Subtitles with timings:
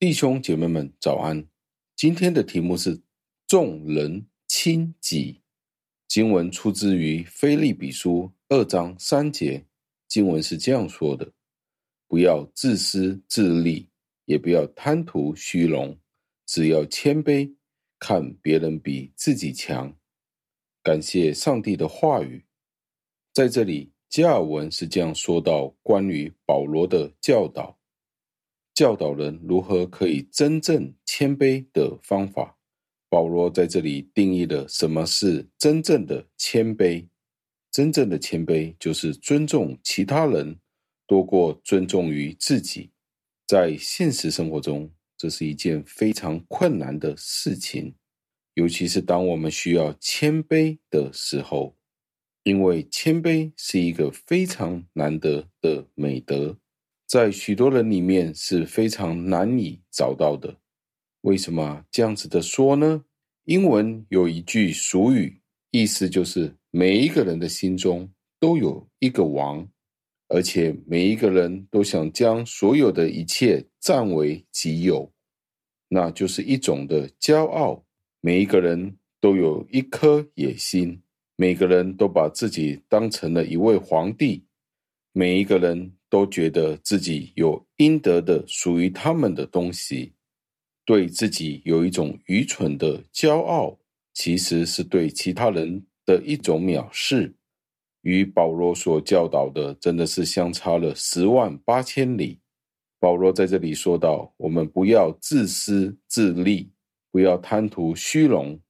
[0.00, 1.46] 弟兄姐妹们，早安！
[1.94, 3.02] 今天的题目是
[3.46, 5.42] “众人轻己”。
[6.08, 9.66] 经文出自于腓立比书二章三节，
[10.08, 11.30] 经文是这样说的
[12.08, 13.90] ：“不要自私自利，
[14.24, 16.00] 也不要贪图虚荣，
[16.46, 17.54] 只要谦卑，
[17.98, 19.94] 看别人比自己强。”
[20.82, 22.46] 感谢上帝的话语。
[23.34, 27.78] 在这里，加尔文是这样说到关于保罗的教导。
[28.80, 32.56] 教导人如何可以真正谦卑的方法，
[33.10, 37.06] 保罗在这里定义了什么是真正的谦卑。
[37.70, 40.58] 真正的谦卑就是尊重其他人
[41.06, 42.90] 多过尊重于自己。
[43.46, 47.94] 在现实生活中，这是一件非常困难的事情，
[48.54, 51.76] 尤其是当我们需要谦卑的时候，
[52.44, 56.56] 因为谦卑是一个非常难得的美德。
[57.10, 60.56] 在许多人里面是非常难以找到的。
[61.22, 63.04] 为什么这样子的说呢？
[63.46, 65.40] 英文有一句俗语，
[65.72, 69.68] 意思就是每一个人的心中都有一个王，
[70.28, 75.12] 而且每一个人都想将所有的一切占为己有，
[75.88, 77.84] 那就是一种的骄傲。
[78.20, 81.02] 每一个人都有一颗野心，
[81.34, 84.44] 每个人都把自己当成了一位皇帝，
[85.12, 85.96] 每一个人。
[86.10, 90.12] 都觉得自己有应得的属于他们的东西，
[90.84, 93.78] 对自己有一种愚蠢的骄傲，
[94.12, 97.32] 其实是对其他人的一种藐视，
[98.02, 102.40] 与保罗所教导的真的是相差了十万八千里。
[102.98, 106.70] 保罗在这里说道：“我们不要自私自利，
[107.10, 108.60] 不要贪图虚荣，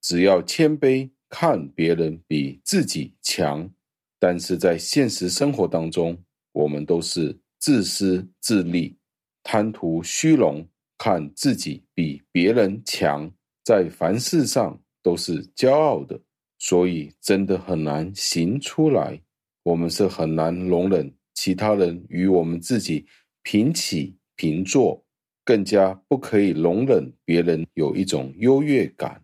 [0.00, 3.70] 只要谦卑，看别人比自己强。”
[4.18, 6.18] 但是在现实生活当中，
[6.58, 8.98] 我们都是自私自利、
[9.44, 10.66] 贪图虚荣，
[10.98, 13.32] 看自己比别人强，
[13.62, 16.20] 在凡事上都是骄傲的，
[16.58, 19.20] 所以真的很难行出来。
[19.62, 23.06] 我们是很难容忍其他人与我们自己
[23.44, 25.00] 平起平坐，
[25.44, 29.22] 更加不可以容忍别人有一种优越感。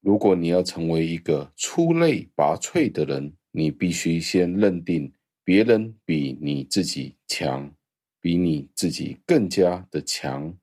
[0.00, 5.12] 如果你要成为一个出类拔萃的人，你必须先认定。
[5.44, 7.74] 别人比你自己强，
[8.20, 10.56] 比你自己更加的强，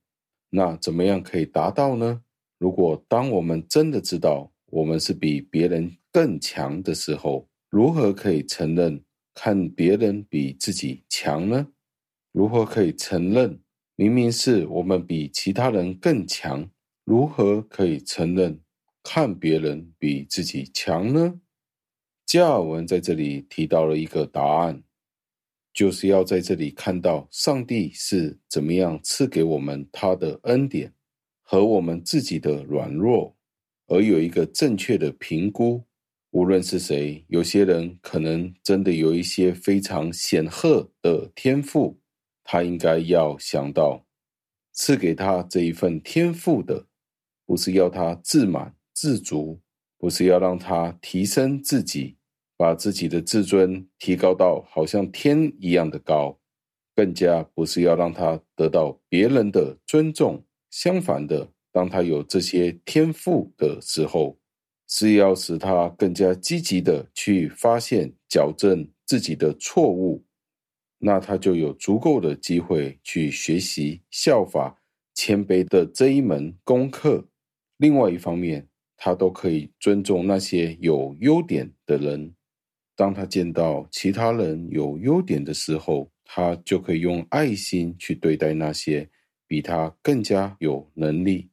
[0.50, 2.22] 那怎么样可以达到呢？
[2.58, 9.02] 如果当我们真的知道我们是比别人更强的时候，如何可以承认
[9.34, 11.68] 看别人比自己强呢？
[12.32, 13.60] 如何可以承认
[13.96, 16.70] 明明是我们比其他人更强？
[17.04, 18.60] 如何可以承认
[19.02, 21.40] 看别人比自己强呢？
[22.30, 24.84] 加尔文在这里提到了一个答案，
[25.74, 30.94] 就是要在这里看到上帝是怎么样赐给我们他的恩典
[31.42, 33.36] 和我们自己的软弱，
[33.88, 35.82] 而有一个正确的评估。
[36.30, 41.98] 无论是谁，有些人可能真的有一些非常显赫的天赋，
[42.44, 44.06] 他应该要想到，
[44.70, 46.86] 赐给他这一份天赋的，
[47.44, 49.60] 不是要他自满自足，
[49.98, 52.18] 不是要让他提升自己。
[52.60, 56.38] 把自己的自尊提高到好像天一样的高，
[56.94, 60.44] 更加不是要让他得到别人的尊重。
[60.68, 64.38] 相反的，当他有这些天赋的时候，
[64.86, 70.22] 是要使他更加积极的去发现、矫正自己的错误，
[70.98, 74.82] 那他就有足够的机会去学习、效法
[75.14, 77.26] 谦卑的这一门功课。
[77.78, 82.34] 另外一方面，他都可以尊重那些有优点的人。
[83.00, 89.08] 当他见到其他人有优点的时候，他就可以用爱心去对待那些
[89.46, 91.48] 比他更加有能力、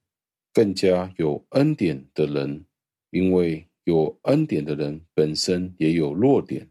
[0.54, 2.66] 更加有恩典的人。
[3.12, 6.68] 因为有恩典的人本身也有弱点，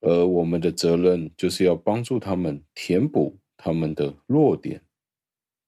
[0.00, 4.82] 而我们的责任就是要帮助他们填补他们的弱点。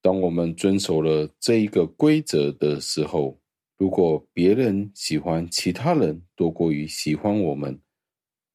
[0.03, 3.39] 当我们遵守了这一个规则的时候，
[3.79, 7.81] 如果别人喜欢其他人多过于喜欢我们，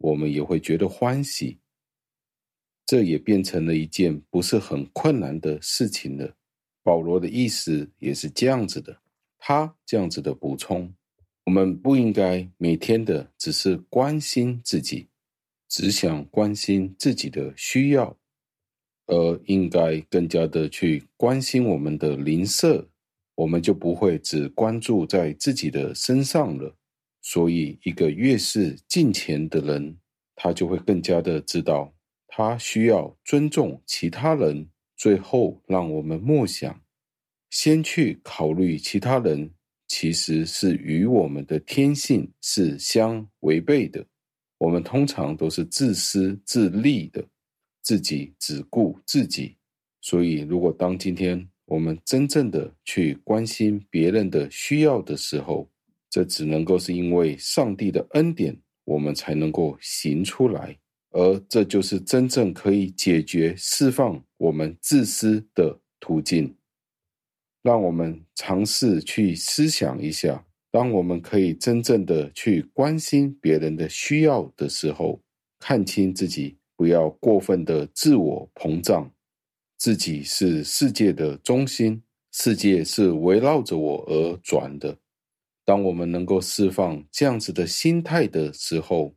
[0.04, 1.58] 我们也会觉得欢喜，
[2.86, 6.36] 这也变成了一件不是很困难的事情了。
[6.84, 9.00] 保罗的意思也是这样子的，
[9.40, 10.94] 他这样子的补充：
[11.46, 15.08] 我们不应该每天的只是关心自己，
[15.70, 18.18] 只想关心自己的需要，
[19.06, 22.86] 而应该更加的去关心我们的邻舍，
[23.36, 26.76] 我们就不会只关注在自己的身上了。
[27.26, 29.98] 所以，一个越是近前的人，
[30.36, 31.96] 他就会更加的知道，
[32.28, 34.70] 他需要尊重其他人。
[34.98, 36.82] 最后，让我们默想：
[37.50, 39.50] 先去考虑其他人，
[39.88, 44.06] 其实是与我们的天性是相违背的。
[44.58, 47.26] 我们通常都是自私自利的，
[47.82, 49.56] 自己只顾自己。
[50.02, 55.70] 所以，如果当今天我们真正的去关心别人的需要的时候，
[56.14, 60.78] 这只能够是因为上帝的恩典，我们才能够行出来。
[61.10, 66.56] 而这就是真正可以解决、释放我们自私的途径。
[67.64, 70.46] 让我们尝试去思想一下。
[70.70, 75.20] 当我们可以真正的去关心别人的需要的时候，
[75.58, 79.12] 看清自己，不要过分的自我膨胀，
[79.80, 84.96] 自己是世界的中心，世界是围绕着我而转的。
[85.66, 89.16] 当我们能够释放这样子的心态的时候，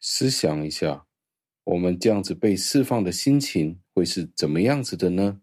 [0.00, 1.06] 思想一下，
[1.64, 5.40] 我们这样子被释放的心情会是怎么样子的呢？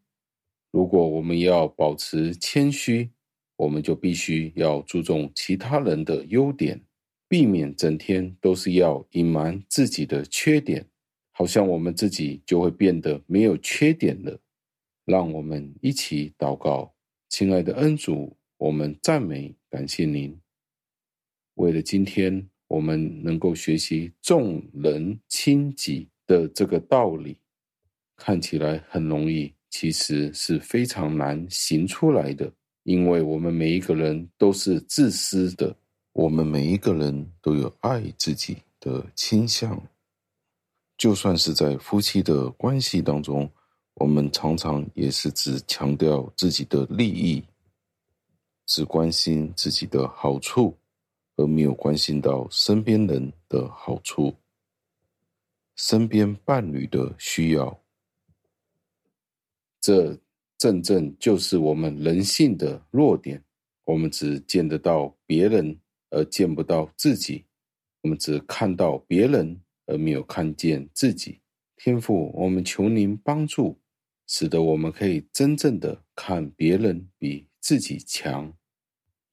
[0.72, 3.12] 如果我们要保持谦虚。
[3.60, 6.80] 我们就必须要注重其他人的优点，
[7.28, 10.86] 避免整天都是要隐瞒自己的缺点，
[11.32, 14.40] 好像我们自己就会变得没有缺点了。
[15.06, 16.94] 让我们一起祷告，
[17.30, 20.40] 亲爱的恩主，我们赞美感谢您。
[21.56, 27.38] 为了今天我们能够学习重人轻己的这个道理，
[28.16, 32.52] 看起来很容易，其实是非常难行出来的。
[32.84, 35.76] 因为我们每一个人都是自私的，
[36.14, 39.82] 我们每一个人都有爱自己的倾向。
[40.98, 43.52] 就算是在夫妻的关系当中，
[43.96, 47.44] 我们常常也是只强调自己的利益，
[48.68, 50.78] 只关心自己的好处，
[51.38, 54.36] 而没有关心到身边人的好处，
[55.76, 57.82] 身边伴侣的需要。
[59.82, 60.16] 这。
[60.60, 63.40] 正正就是我们人性的弱点，
[63.84, 65.80] 我们只见得到别人，
[66.10, 67.46] 而见不到自己；
[68.02, 71.40] 我们只看到别人，而没有看见自己。
[71.76, 73.80] 天父，我们求您帮助，
[74.26, 78.52] 使得我们可以真正的看别人比自己强。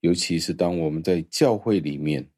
[0.05, 2.29] 尤其是当我们在教会里面，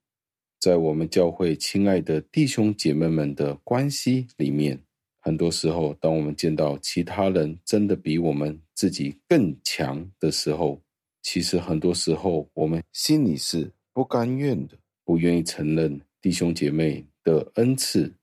[0.60, 4.80] 在我们教会亲爱的弟兄姐妹们的关系里面。
[5.18, 10.80] 很多时候，当我们见到其他人真的比我们自己更强的时候，
[11.22, 18.14] 其实很多时候我们心里是不甘愿的，不愿意承认弟兄姐妹的恩赐，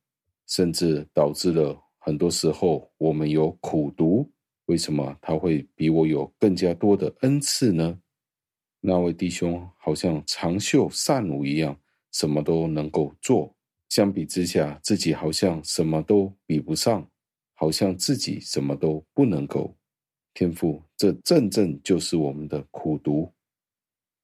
[0.47, 4.25] 甚至导致了很多时候我们有苦读。
[4.67, 7.99] 为什么他会比我有更加多的恩赐呢？
[8.85, 11.79] 那位弟兄好像长袖善舞一样，
[12.11, 13.55] 什么都能够做。
[13.87, 17.09] 相比之下，自己好像什么都比不上，
[17.53, 19.73] 好像自己什么都不能够。
[20.33, 23.31] 天父，这正正就是我们的苦读。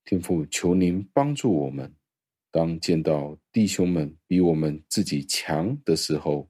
[0.04, 1.90] 天父，求您帮助我们，
[2.50, 6.46] 当见到弟兄们比我们自己强的时候，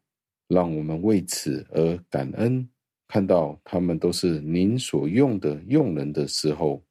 [0.49, 2.67] 让我们为此而感恩；
[3.06, 6.83] 看到他们都是您所用的用人的时候，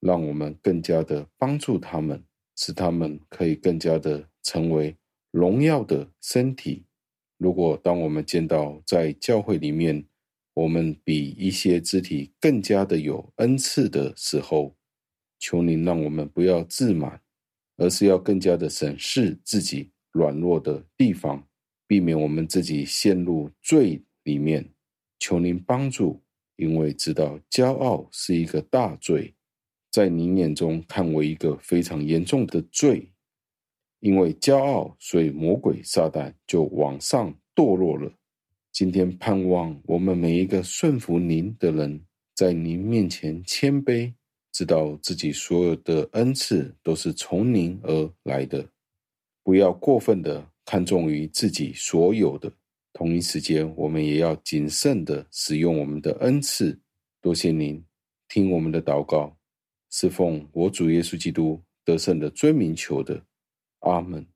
[0.00, 2.22] 让我们更加的帮助他们，
[2.56, 4.96] 使他们可以更加的成为。
[5.32, 6.86] 荣耀的身体。
[7.36, 10.06] 如果当我们见到在教会里面，
[10.54, 14.74] 我们比一些肢体更加的有恩赐的时候，
[15.38, 17.20] 求您让我们不要自满，
[17.76, 21.46] 而是要更加的审视自己软弱的地方，
[21.86, 24.72] 避免我们自己陷入罪里面。
[25.18, 26.22] 求您帮助，
[26.56, 29.34] 因为知道骄傲是一个大罪，
[29.96, 33.10] 在您眼中看为一个非常严重的罪。
[34.00, 38.12] 因为骄傲，所以魔鬼撒旦就往上堕落了。
[38.72, 41.98] 今天盼望我们每一个顺服您的人，
[42.34, 44.12] 在您面前谦卑，
[44.52, 48.68] 知道自己所有的恩赐都是从您而来的，
[49.42, 52.52] 不要过分的看重于自己所有的。
[52.92, 56.78] 同一时间，我们也要谨慎的使用我们的恩赐。
[57.22, 57.82] 多谢您
[58.28, 59.34] 听我们的祷告，
[59.98, 63.24] 是奉我主耶稣基督得胜的尊名求的。
[63.78, 64.26] 阿门。